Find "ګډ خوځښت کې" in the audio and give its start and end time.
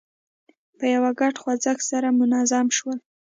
1.19-1.85